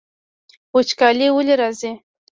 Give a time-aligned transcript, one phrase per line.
[0.75, 1.91] وچکالي ولې راځي؟